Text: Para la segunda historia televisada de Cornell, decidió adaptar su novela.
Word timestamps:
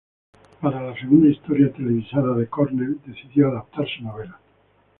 Para 0.59 0.81
la 0.81 0.95
segunda 0.95 1.27
historia 1.29 1.71
televisada 1.71 2.33
de 2.35 2.47
Cornell, 2.47 2.99
decidió 3.05 3.49
adaptar 3.51 3.87
su 3.87 4.01
novela. 4.03 4.39